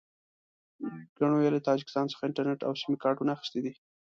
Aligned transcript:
ګڼو 1.17 1.37
یې 1.43 1.49
له 1.55 1.59
تاجکستان 1.67 2.05
څخه 2.11 2.23
انټرنېټ 2.27 2.59
او 2.67 2.73
سیم 2.81 2.93
کارټونه 3.03 3.31
اخیستي 3.33 3.59
دي. 3.65 3.73